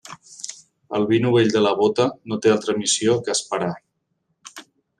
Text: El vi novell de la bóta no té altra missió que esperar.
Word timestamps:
El 0.99 1.03
vi 1.11 1.19
novell 1.25 1.51
de 1.57 1.61
la 1.65 1.73
bóta 1.81 2.07
no 2.31 2.39
té 2.45 2.55
altra 2.55 2.77
missió 2.81 3.19
que 3.29 3.35
esperar. 3.37 3.71